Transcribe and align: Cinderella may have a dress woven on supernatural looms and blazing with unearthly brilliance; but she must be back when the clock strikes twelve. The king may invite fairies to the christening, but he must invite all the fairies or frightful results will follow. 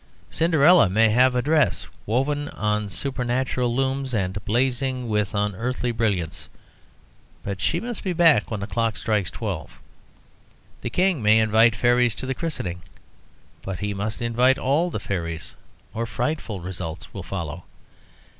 Cinderella 0.31 0.89
may 0.89 1.09
have 1.09 1.35
a 1.35 1.43
dress 1.43 1.85
woven 2.07 2.49
on 2.49 2.89
supernatural 2.89 3.75
looms 3.75 4.15
and 4.15 4.43
blazing 4.45 5.07
with 5.07 5.35
unearthly 5.35 5.91
brilliance; 5.91 6.49
but 7.43 7.61
she 7.61 7.79
must 7.79 8.03
be 8.03 8.11
back 8.11 8.49
when 8.49 8.61
the 8.61 8.65
clock 8.65 8.97
strikes 8.97 9.29
twelve. 9.29 9.79
The 10.81 10.89
king 10.89 11.21
may 11.21 11.37
invite 11.37 11.75
fairies 11.75 12.15
to 12.15 12.25
the 12.25 12.33
christening, 12.33 12.81
but 13.61 13.77
he 13.77 13.93
must 13.93 14.23
invite 14.23 14.57
all 14.57 14.89
the 14.89 14.99
fairies 14.99 15.53
or 15.93 16.07
frightful 16.07 16.61
results 16.61 17.13
will 17.13 17.21
follow. 17.21 17.65